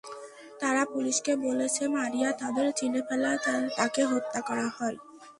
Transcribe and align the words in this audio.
তারা 0.59 0.83
পুলিশকে 0.93 1.33
বলেছে, 1.45 1.83
মারিয়া 1.95 2.29
তাদের 2.41 2.67
চিনে 2.77 3.01
ফেলায় 3.07 3.39
তাকে 3.77 4.01
হত্যা 4.11 4.39
করা 4.47 4.67
হয়। 4.77 4.97